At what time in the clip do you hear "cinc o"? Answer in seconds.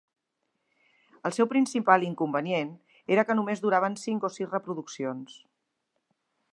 4.07-4.35